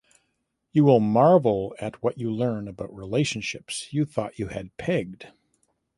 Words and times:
You 0.71 0.85
will 0.85 0.99
marvel 0.99 1.75
at 1.77 2.01
what 2.01 2.17
you 2.17 2.31
learn 2.33 2.67
about 2.67 2.91
relationships 2.91 3.93
you 3.93 4.03
thought 4.05 4.39
you 4.39 4.47
had 4.47 4.75
pegged. 4.77 5.27